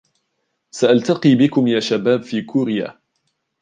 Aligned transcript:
سألتقي 0.71 1.35
بكم 1.35 1.67
يا 1.67 1.79
شباب 1.79 2.21
في 2.23 2.41
كوريا! 2.41 3.01